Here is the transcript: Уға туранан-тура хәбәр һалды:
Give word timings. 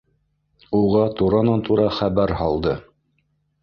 Уға 0.77 1.03
туранан-тура 1.21 1.87
хәбәр 2.01 2.37
һалды: 2.43 2.79